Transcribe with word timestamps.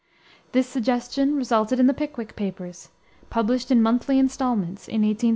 This 0.51 0.65
suggestion 0.65 1.35
resulted 1.35 1.79
in 1.79 1.85
the 1.85 1.93
Pickwick 1.93 2.35
Papers, 2.35 2.89
published 3.29 3.69
in 3.69 3.83
monthly 3.83 4.17
installments, 4.17 4.87
in 4.87 5.05
1836 5.05 5.09
1837. 5.13 5.29